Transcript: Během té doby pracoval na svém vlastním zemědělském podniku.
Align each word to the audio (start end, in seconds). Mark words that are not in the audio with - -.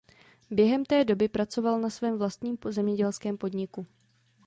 Během 0.51 0.85
té 0.85 1.05
doby 1.05 1.27
pracoval 1.29 1.79
na 1.79 1.89
svém 1.89 2.17
vlastním 2.17 2.57
zemědělském 2.69 3.37
podniku. 3.37 3.85